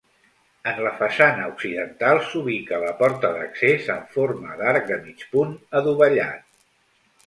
[0.69, 6.47] En la façana occidental s'ubica la porta d'accés en forma d'arc de mig punt adovellat.